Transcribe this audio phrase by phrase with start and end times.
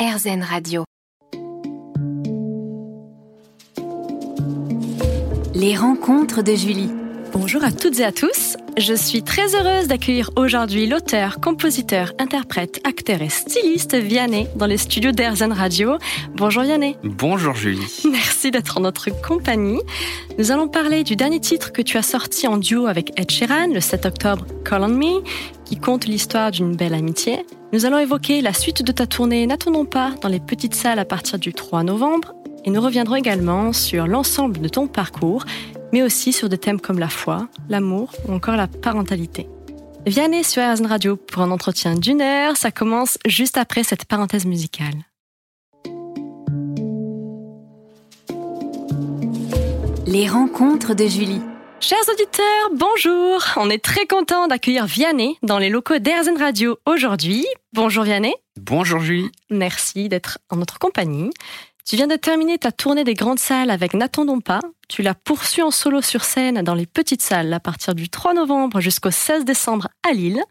[0.00, 0.84] RZN Radio.
[5.54, 6.88] Les rencontres de Julie.
[7.34, 8.56] Bonjour à toutes et à tous.
[8.78, 14.78] Je suis très heureuse d'accueillir aujourd'hui l'auteur, compositeur, interprète, acteur et styliste Vianney dans les
[14.78, 15.98] studios d'Airzen Radio.
[16.34, 16.96] Bonjour Vianney.
[17.04, 18.00] Bonjour Julie.
[18.10, 19.82] Merci d'être en notre compagnie.
[20.38, 23.66] Nous allons parler du dernier titre que tu as sorti en duo avec Ed Sheeran
[23.66, 25.22] le 7 octobre, Call on Me,
[25.66, 27.44] qui compte l'histoire d'une belle amitié.
[27.72, 31.04] Nous allons évoquer la suite de ta tournée N'attendons pas dans les petites salles à
[31.04, 35.44] partir du 3 novembre et nous reviendrons également sur l'ensemble de ton parcours,
[35.92, 39.48] mais aussi sur des thèmes comme la foi, l'amour ou encore la parentalité.
[40.04, 44.46] Vianney sur RZN Radio pour un entretien d'une heure, ça commence juste après cette parenthèse
[44.46, 44.94] musicale.
[50.08, 51.40] Les rencontres de Julie.
[51.78, 57.46] Chers auditeurs, bonjour On est très content d'accueillir Vianney dans les locaux d'Airzen Radio aujourd'hui.
[57.72, 58.34] Bonjour Vianney.
[58.60, 59.30] Bonjour Julie.
[59.48, 61.30] Merci d'être en notre compagnie.
[61.86, 64.60] Tu viens de terminer ta tournée des grandes salles avec N'attendons pas.
[64.88, 68.34] Tu la poursuis en solo sur scène dans les petites salles à partir du 3
[68.34, 70.42] novembre jusqu'au 16 décembre à Lille.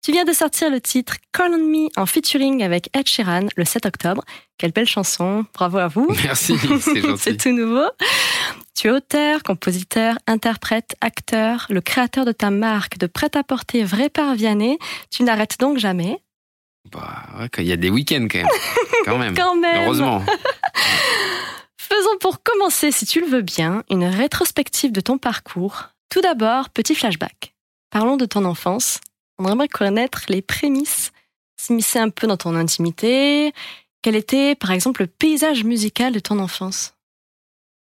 [0.00, 3.64] Tu viens de sortir le titre Call on Me en featuring avec Ed Sheeran le
[3.64, 4.22] 7 octobre.
[4.56, 6.06] Quelle belle chanson, bravo à vous.
[6.22, 7.02] Merci, c'est gentil.
[7.18, 7.88] c'est tout nouveau.
[8.76, 14.34] Tu es auteur, compositeur, interprète, acteur, le créateur de ta marque de prêt-à-porter Vrai par
[14.34, 14.78] Vianney.
[15.10, 16.20] Tu n'arrêtes donc jamais.
[16.90, 18.48] Bah ouais, il y a des week-ends quand même.
[19.04, 19.34] Quand même.
[19.36, 19.84] Quand même.
[19.84, 20.24] Heureusement.
[21.78, 25.90] Faisons pour commencer, si tu le veux bien, une rétrospective de ton parcours.
[26.08, 27.54] Tout d'abord, petit flashback.
[27.90, 29.00] Parlons de ton enfance.
[29.38, 31.12] On aimerait connaître les prémices,
[31.56, 33.52] s'immiscer un peu dans ton intimité.
[34.00, 36.94] Quel était, par exemple, le paysage musical de ton enfance?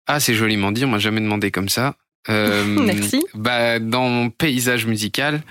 [0.06, 1.96] Ah, c'est joliment dit, on m'a jamais demandé comme ça.
[2.30, 3.26] Euh, Merci.
[3.34, 5.42] Bah, dans mon paysage musical,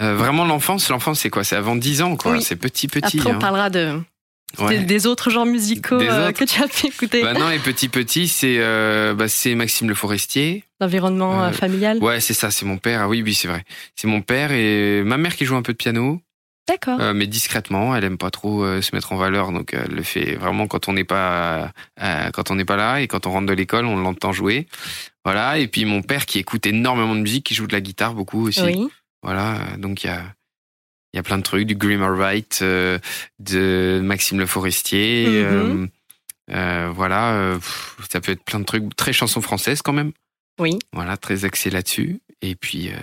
[0.00, 1.44] euh, vraiment l'enfance, l'enfance c'est quoi?
[1.44, 2.32] C'est avant 10 ans, quoi.
[2.32, 2.42] Oui.
[2.42, 3.18] C'est petit, petit.
[3.18, 3.38] Après, on hein.
[3.38, 4.00] parlera de,
[4.58, 4.78] Ouais.
[4.78, 7.22] des, des autres genres musicaux euh, autres que tu as pu écouter.
[7.22, 10.64] Bah non, les petits, petits, c'est euh, bah, c'est Maxime Le Forestier.
[10.80, 11.98] L'environnement euh, familial.
[11.98, 13.02] Ouais, c'est ça, c'est mon père.
[13.02, 13.64] Ah oui, oui, c'est vrai.
[13.94, 16.22] C'est mon père et ma mère qui joue un peu de piano.
[16.66, 16.98] D'accord.
[17.14, 17.94] Mais discrètement.
[17.94, 20.92] Elle aime pas trop se mettre en valeur, donc elle le fait vraiment quand on
[20.92, 21.72] n'est pas
[22.34, 24.66] quand on n'est pas là et quand on rentre de l'école, on l'entend jouer.
[25.24, 25.58] Voilà.
[25.58, 28.46] Et puis mon père qui écoute énormément de musique, qui joue de la guitare beaucoup
[28.46, 28.62] aussi.
[28.62, 28.88] oui.
[29.22, 29.58] Voilà.
[29.78, 30.22] Donc il y a
[31.14, 32.98] y a plein de trucs, du Grimmer Wright, euh,
[33.38, 35.26] de Maxime Le Forestier.
[35.26, 35.34] Mhm.
[35.34, 35.86] euh,
[36.54, 37.32] euh, voilà.
[37.32, 40.12] euh, pff, ça peut être plein de trucs, très chansons françaises quand même.
[40.60, 40.78] Oui.
[40.92, 42.20] Voilà, très axé là-dessus.
[42.42, 42.88] Et puis.
[42.90, 42.96] Euh,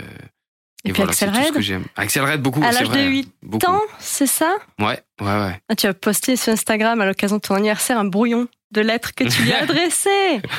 [0.86, 1.86] Et, puis voilà, Axel c'est tout ce Red, que j'aime.
[1.96, 2.62] Axel Red, beaucoup.
[2.64, 3.66] à l'âge de vrai, 8 beaucoup.
[3.66, 4.56] ans, c'est ça?
[4.80, 5.60] Ouais, ouais, ouais.
[5.70, 9.14] Ah, Tu as posté sur Instagram à l'occasion de ton anniversaire un brouillon de lettres
[9.16, 10.10] que tu lui as adressé.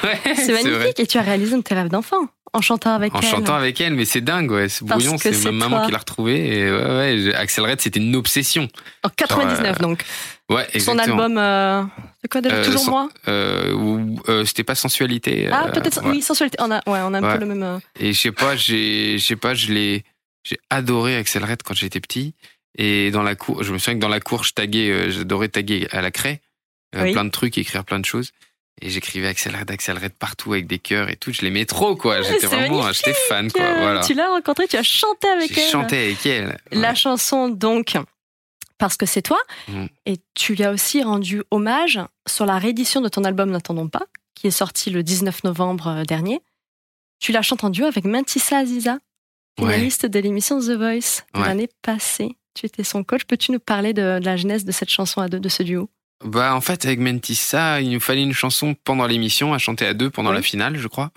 [0.03, 0.99] Ouais, C'est magnifique.
[1.01, 3.29] Et tu as réalisé un de tes rêves d'enfant en chantant avec En elle.
[3.29, 4.69] chantant avec elle, mais c'est dingue, ouais.
[4.69, 5.87] Ce brouillon, c'est ma maman toi.
[5.87, 6.59] qui l'a retrouvé.
[6.59, 8.69] Et ouais, ouais, Axel Red, c'était une obsession.
[9.05, 10.05] En 99, euh, donc.
[10.49, 11.23] Ouais, Son exactement.
[11.25, 11.39] album.
[11.39, 11.83] Euh...
[12.23, 12.55] C'est quoi déjà?
[12.57, 13.09] Euh, Toujours son- moi?
[13.29, 15.49] Euh, euh, c'était pas sensualité.
[15.51, 16.03] Ah, euh, peut-être.
[16.05, 16.11] ouais.
[16.11, 16.57] Oui, sensualité.
[16.61, 17.35] On a, ouais, on a un Ouais.
[17.35, 17.63] peu le même.
[17.63, 20.05] euh, Et je sais pas, j'ai, je sais pas, je l'ai,
[20.45, 22.35] j'ai adoré Axel Red quand j'étais petit.
[22.79, 25.49] Et dans la cour, je me souviens que dans la cour, je taguais, euh, j'adorais
[25.49, 26.41] taguer à la craie,
[26.95, 27.13] euh, Oui.
[27.13, 28.31] plein de trucs, écrire plein de choses.
[28.83, 31.33] Et j'écrivais Axel Red, Axel Red partout avec des cœurs et tout.
[31.33, 32.21] Je l'aimais trop, quoi.
[32.21, 33.63] J'étais c'est vraiment, j'étais fan, quoi.
[33.65, 34.01] Euh, Voilà.
[34.03, 35.71] Tu l'as rencontrée, tu as chanté avec J'ai elle.
[35.71, 36.59] chanté avec elle.
[36.73, 37.97] La chanson, donc,
[38.77, 39.39] parce que c'est toi.
[39.69, 39.89] Mhm.
[40.05, 44.03] Et tu lui as aussi rendu hommage sur la réédition de ton album N'attendons pas,
[44.35, 46.41] qui est sorti le 19 novembre euh, dernier.
[47.19, 48.99] Tu la chantes en duo avec Mantissa Aziza,
[49.59, 49.73] Ouais.
[49.73, 51.47] finaliste de l'émission The Voice de Ouais.
[51.47, 52.37] l'année passée.
[52.53, 53.25] Tu étais son coach.
[53.25, 55.89] Peux-tu nous parler de, de la genèse de cette chanson à deux, de ce duo?
[56.25, 59.95] Bah, en fait, avec Mentissa, il nous fallait une chanson pendant l'émission à chanter à
[59.95, 60.37] deux pendant Oui.
[60.37, 61.13] la finale, je crois.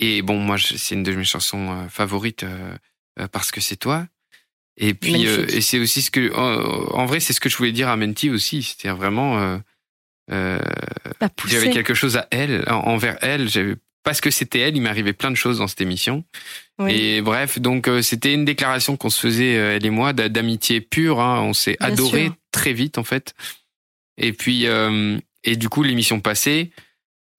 [0.00, 2.74] Et bon, moi, c'est une de mes chansons euh, favorites euh,
[3.20, 4.06] euh, parce que c'est toi.
[4.76, 7.56] Et puis, euh, et c'est aussi ce que, en, en vrai, c'est ce que je
[7.56, 8.64] voulais dire à Menti aussi.
[8.64, 9.60] C'était vraiment,
[10.32, 10.58] euh,
[11.46, 13.48] j'avais quelque chose à elle, en- envers elle.
[13.48, 16.24] J'avais parce que c'était elle, il m'arrivait plein de choses dans cette émission.
[16.78, 16.92] Oui.
[16.92, 20.28] Et bref, donc euh, c'était une déclaration qu'on se faisait euh, elle et moi d'a-
[20.28, 21.20] d'amitié pure.
[21.20, 21.40] hein.
[21.40, 22.34] On s'est adoré sûr.
[22.50, 23.34] très vite en fait.
[24.18, 26.70] Et puis euh, et du coup l'émission passée,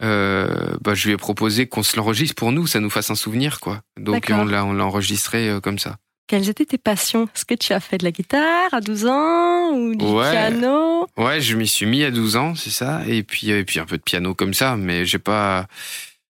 [0.04, 3.16] euh, bah, je lui ai proposé qu'on se l'enregistre pour nous, ça nous fasse un
[3.16, 3.81] souvenir quoi.
[3.98, 5.98] Donc on l'a on l'a enregistré euh, comme ça.
[6.27, 7.25] Quelles étaient tes passions?
[7.36, 10.31] Est-ce que tu as fait de la guitare à 12 ans ou du Ouais.
[10.31, 11.07] piano?
[11.18, 13.04] Ouais, je m'y suis mis à 12 ans, c'est ça.
[13.07, 15.68] Et puis et puis un peu de piano comme ça, mais j'ai pas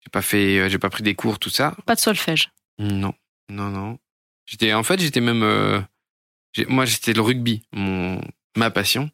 [0.02, 1.74] j'ai pas fait j'ai pas pris des cours tout ça.
[1.86, 2.50] Pas de solfège.
[2.78, 3.14] Non,
[3.48, 3.98] non, non.
[4.44, 5.80] J'étais, en fait, j'étais même, euh,
[6.68, 8.20] moi, j'étais le rugby, mon,
[8.56, 9.10] ma passion,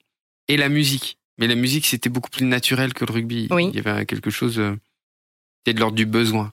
[0.49, 1.19] et la musique.
[1.39, 3.49] Mais la musique, c'était beaucoup plus naturel que le rugby.
[3.51, 3.69] Oui.
[3.73, 4.73] Il y avait quelque chose, euh,
[5.65, 6.53] qui était de l'ordre du besoin.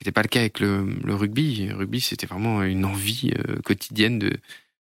[0.00, 1.66] C'était pas le cas avec le, le rugby.
[1.66, 4.32] Le rugby, c'était vraiment une envie euh, quotidienne de,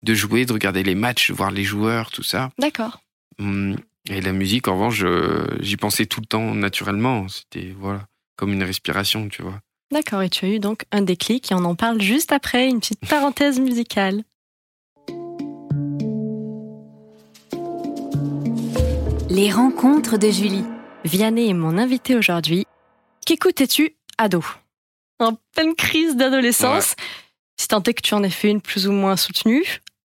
[0.03, 2.51] de jouer, de regarder les matchs, de voir les joueurs, tout ça.
[2.59, 3.03] D'accord.
[3.39, 3.77] Hum,
[4.09, 7.29] Et la musique, en revanche, je- j'y pensais tout le temps naturellement.
[7.29, 8.07] C'était voilà,
[8.37, 9.61] comme une respiration, tu vois.
[9.93, 12.81] D'accord, et tu as eu donc un déclic et on en parle juste après, une
[12.81, 14.25] petite parenthèse musicale.
[19.35, 20.65] Les rencontres de Julie.
[21.05, 22.67] Vianney est mon invité aujourd'hui.
[23.25, 24.45] Qu'écoutais-tu ado?
[25.19, 26.95] En pleine crise d'adolescence,
[27.59, 29.65] si tant est que tu en aies fait une plus ou moins soutenue,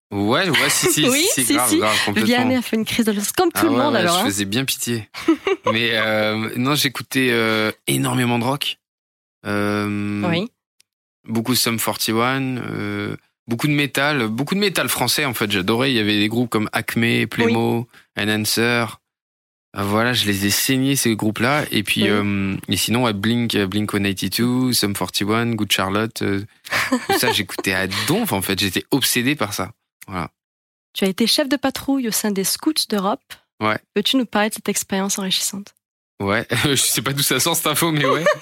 [0.09, 1.79] Ouais, ouais, si, si, Oui, si, si, grave, si.
[1.79, 2.27] grave, complètement.
[2.27, 4.15] Vianney a fait une crise d'adolescence, comme tout Ah le ouais, monde ouais, alors.
[4.15, 4.25] Je hein.
[4.25, 5.09] faisais bien pitié.
[5.73, 8.77] Mais euh, non, j'écoutais euh, énormément de rock.
[9.45, 10.49] Euh, Oui,
[11.27, 15.51] Beaucoup de Sum 41, euh, beaucoup de métal, beaucoup de métal français en fait.
[15.51, 15.91] J'adorais.
[15.91, 17.85] Il y avait des groupes comme Acme, Playmo,
[18.17, 18.85] Enhancer.
[19.75, 21.65] Euh, Voilà, je les ai saignés ces groupes-là.
[21.71, 22.09] Et puis, Oui.
[22.09, 26.21] euh, et sinon, Blink, Blink 182, Sum 41, Good Charlotte.
[26.21, 26.45] euh,
[26.89, 28.57] tout ça, j'écoutais à donf en fait.
[28.59, 29.71] J'étais obsédé par ça.
[30.07, 30.29] Voilà.
[30.93, 33.21] tu as été chef de patrouille au sein des Scouts d'Europe.
[33.61, 33.77] Ouais.
[33.93, 35.73] Peux-tu nous parler de cette expérience enrichissante?
[36.21, 38.23] Ouais, je sais pas d'où ça sort cette info, mais ouais.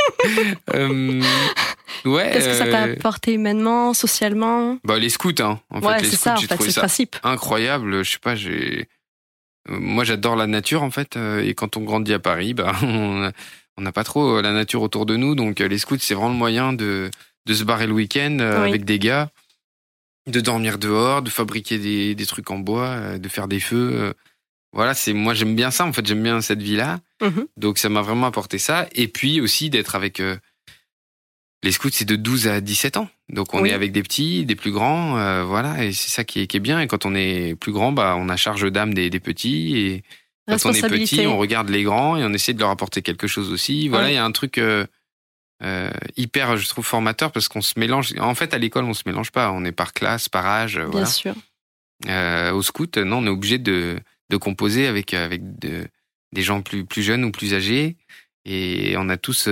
[0.74, 1.22] Euh,
[2.06, 2.30] ouais.
[2.34, 4.78] Qu'est-ce que ça t'a euh, apporté humainement, socialement?
[4.84, 5.60] Bah les scouts, hein.
[5.70, 7.16] En Ouais, fait, les c'est scouts, ça, en j'ai fait, trouvé c'est le ça principe.
[7.24, 8.04] incroyable.
[8.04, 8.88] Je sais pas, j'ai.
[9.68, 13.32] Moi, j'adore la nature en fait, euh, et quand on grandit à Paris, bah on
[13.82, 16.30] n'a pas trop euh, la nature autour de nous, donc euh, les scouts, c'est vraiment
[16.30, 17.10] le moyen de
[17.48, 18.70] de se barrer le week-end Oui.
[18.70, 19.30] avec des gars,
[20.28, 24.14] de dormir dehors, de fabriquer des des trucs en bois, de faire des feux.
[24.74, 27.00] Voilà, c'est moi j'aime bien ça en fait, j'aime bien cette vie-là.
[27.22, 27.48] Mhm.
[27.56, 28.88] Donc ça m'a vraiment apporté ça.
[28.94, 30.20] Et puis aussi d'être avec...
[30.20, 30.36] euh,
[31.64, 33.10] les scouts, c'est de 12 à 17 ans.
[33.30, 33.70] Donc on Oui.
[33.70, 36.58] est avec des petits, des plus grands, euh, voilà, et c'est ça qui est, qui
[36.58, 36.80] est bien.
[36.80, 39.76] Et quand on est plus grand, bah, on a charge d'âme des, des petits.
[39.78, 40.04] Et
[40.48, 43.26] quand on est petit, on regarde les grands et on essaie de leur apporter quelque
[43.28, 43.88] chose aussi.
[43.90, 44.16] Voilà, il Oui.
[44.16, 44.86] y a un truc euh,
[45.64, 48.14] euh, hyper, je trouve, formateur parce qu'on se mélange.
[48.20, 49.52] En fait, à l'école, on se mélange pas.
[49.52, 51.06] On est par classe, par âge, Bien voilà.
[51.08, 51.34] sûr.
[52.54, 54.00] Au scout, non, on est obligé de,
[54.30, 55.88] de composer avec, avec de-
[56.34, 57.96] des gens plus, plus jeunes ou plus âgés.
[58.44, 59.48] Et on a tous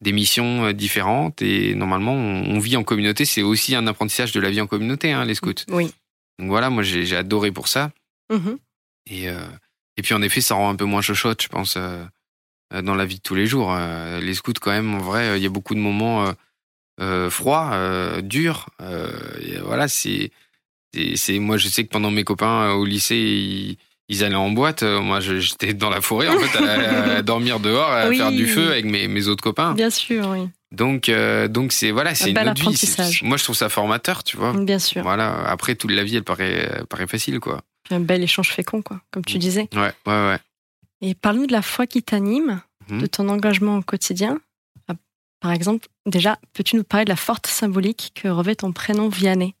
[0.00, 1.42] des missions euh, différentes.
[1.42, 3.24] Et normalement, on, on vit en communauté.
[3.24, 5.64] C'est aussi un apprentissage de la vie en communauté, hein, les scouts.
[5.68, 5.92] Oui.
[6.38, 7.90] Donc voilà, moi, j'ai adoré pour ça.
[8.30, 8.58] Mhm.
[9.10, 9.46] Et, euh,
[9.96, 12.04] et puis, en effet, ça rend un peu moins chochotte, je pense, euh,
[12.82, 13.72] dans la vie de tous les jours.
[13.72, 16.32] Euh, les scouts, quand même, en vrai, il y a beaucoup de moments
[17.30, 18.70] froids, durs.
[19.40, 20.30] Et voilà, c'est
[21.38, 25.00] moi je sais que pendant mes copains au lycée ils, ils allaient en boîte Euh,
[25.00, 28.16] moi j'étais dans la forêt en fait à, à dormir dehors à Oui.
[28.18, 30.48] faire du feu avec mes, mes autres copains Bien sûr, oui.
[30.72, 34.36] donc euh, donc c'est voilà c'est une autre vie moi je trouve ça formateur tu
[34.36, 35.02] vois Bien sûr.
[35.02, 38.82] voilà après toute la vie elle paraît elle paraît facile quoi un bel échange fécond,
[38.82, 39.66] quoi, comme tu disais.
[39.74, 40.38] ouais ouais ouais
[41.00, 43.00] Et parle-nous de la foi qui t'anime, Mhm.
[43.02, 44.40] de ton engagement au quotidien.
[44.88, 44.94] Ah,
[45.40, 49.54] Par exemple, déjà, peux-tu nous parler de la forte symbolique que revêt ton prénom Vianney?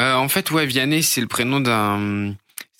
[0.00, 2.34] Euh, en fait ouais Vianney c'est le prénom d'un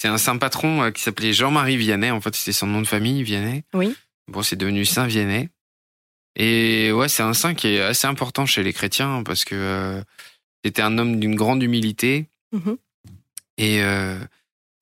[0.04, 2.86] c'est un saint patron euh, qui s'appelait Jean-Marie Vianney en fait c'était son nom de
[2.86, 3.96] famille Vianney Oui.
[4.28, 5.48] Bon, c'est devenu Saint Vianney.
[6.36, 10.02] Et ouais, c'est un saint qui est assez important chez les chrétiens parce que euh,
[10.62, 12.76] c'était un homme d'une grande humilité Mhm.
[13.56, 14.18] et euh,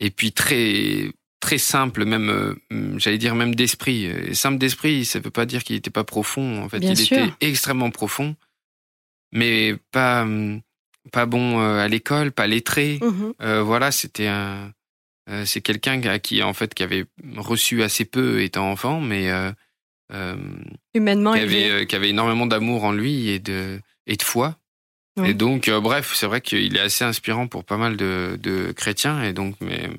[0.01, 4.07] et puis très très simple, même euh, j'allais dire même d'esprit.
[4.07, 6.63] Et simple d'esprit, ça veut pas dire qu'il était pas profond.
[6.65, 7.17] En fait, Bien il sûr.
[7.19, 8.35] était extrêmement profond,
[9.31, 10.27] mais pas
[11.13, 12.99] pas bon à l'école, pas lettré.
[13.01, 13.35] Mhm.
[13.41, 14.73] Euh, voilà, c'était un.
[15.29, 17.05] Euh, c'est quelqu'un à qui en fait qui avait
[17.37, 19.53] reçu assez peu étant enfant, mais euh,
[20.13, 20.37] euh,
[20.95, 24.57] Humainement qui, avait, qui avait énormément d'amour en lui et de et de foi.
[25.19, 25.31] Oui.
[25.31, 29.23] Et donc, bref, c'est vrai qu'il est assez inspirant pour pas mal de, de chrétiens.
[29.23, 29.91] Et donc, mes,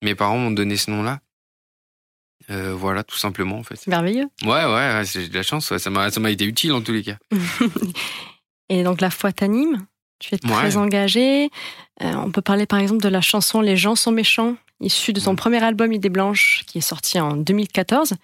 [0.00, 1.20] mes parents m'ont donné ce nom-là.
[2.50, 3.76] Euh, voilà, tout simplement, en fait.
[3.76, 4.28] C'est merveilleux.
[4.42, 5.70] Ouais, ouais, ouais, j'ai de la chance.
[5.70, 7.18] ouais, ça m'a ça m'a été utile en tous les cas.
[8.68, 9.86] Et donc la foi t'anime?
[10.20, 11.50] Tu es très engagé.
[12.02, 15.20] Euh, on peut parler par exemple de la chanson Les gens sont méchants, issue de
[15.20, 15.36] ton Mhm.
[15.36, 18.14] premier album Idée Blanche, qui est sorti en 2014,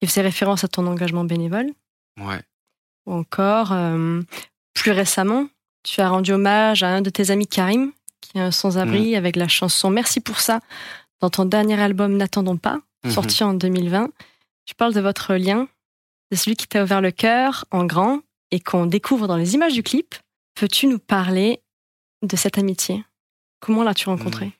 [0.00, 1.70] qui faisait référence à ton engagement bénévole.
[2.20, 2.40] Ouais.
[3.06, 4.20] Ou encore, euh,
[4.74, 5.46] plus récemment,
[5.84, 9.36] tu as rendu hommage à un de tes amis Karim, qui est un sans-abri, avec
[9.36, 10.60] la chanson Merci pour ça,
[11.20, 13.10] dans ton dernier album N'attendons pas, Mhm.
[13.10, 14.10] sorti en 2020.
[14.64, 15.66] Tu parles de votre lien,
[16.30, 18.20] de celui qui t'a ouvert le cœur en grand
[18.52, 20.14] et qu'on découvre dans les images du clip.
[20.54, 21.60] Peux-tu nous parler
[22.22, 23.04] de cette amitié?
[23.60, 24.52] Comment l'as-tu rencontrée?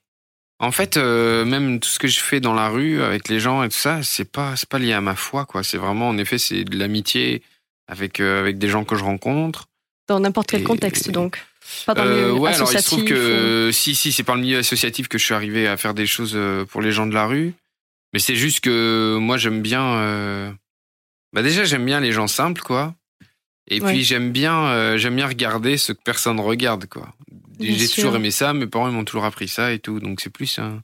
[0.63, 3.63] En fait, euh, même tout ce que je fais dans la rue avec les gens
[3.65, 5.63] et tout ça, c'est pas c'est pas lié à ma foi, quoi.
[5.65, 7.43] C'est vraiment, en effet, c'est de l'amitié
[7.89, 9.67] avec euh, avec des gens que je rencontre.
[10.09, 11.45] Dans n'importe quel Et- contexte, donc
[11.87, 14.37] Pas dans le Euh, milieu ouais, alors il se trouve que si, si, c'est par
[14.37, 17.07] le milieu associatif que je suis arrivé à faire des choses euh, pour les gens
[17.07, 17.55] de la rue.
[18.13, 19.83] Mais c'est juste que moi j'aime bien.
[19.95, 20.51] euh,
[21.33, 22.95] Bah déjà j'aime bien les gens simples, quoi.
[23.69, 23.93] Et Ouais.
[23.93, 27.15] puis j'aime bien, euh, j'aime bien regarder ce que personne regarde, quoi.
[27.61, 28.53] J'ai toujours aimé ça.
[28.53, 30.01] Mes parents ils m'ont toujours appris ça et tout.
[30.01, 30.81] Donc c'est plus un,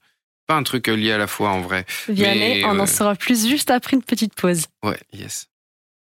[0.47, 1.85] pas un truc lié à la foi en vrai.
[2.09, 4.67] Vianney, on en saura plus juste après une petite pause.
[4.85, 5.48] Ouais, yes.